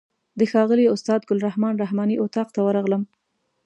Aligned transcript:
د 0.39 0.41
ښاغلي 0.51 0.85
استاد 0.95 1.19
ګل 1.27 1.39
رحمن 1.47 1.73
رحماني 1.83 2.15
اتاق 2.25 2.47
ته 2.55 2.59
ورغلم. 2.65 3.03